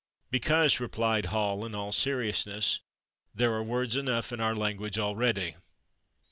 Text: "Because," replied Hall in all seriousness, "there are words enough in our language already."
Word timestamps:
"Because," 0.31 0.79
replied 0.79 1.25
Hall 1.25 1.63
in 1.63 1.75
all 1.75 1.91
seriousness, 1.91 2.79
"there 3.35 3.53
are 3.53 3.61
words 3.63 3.95
enough 3.95 4.31
in 4.33 4.39
our 4.39 4.55
language 4.55 4.97
already." 4.97 5.57